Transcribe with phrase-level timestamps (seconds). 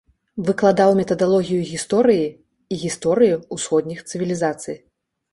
[0.45, 2.23] Выкладаў метадалогію гісторыі
[2.75, 4.77] і гісторыю ўсходніх цывілізацый.